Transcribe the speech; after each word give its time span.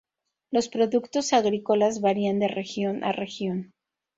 Los 0.49 0.67
productos 0.67 1.31
agrícolas 1.31 2.01
varían 2.01 2.39
de 2.39 2.47
región 2.47 3.03
a 3.03 3.11
región. 3.11 3.71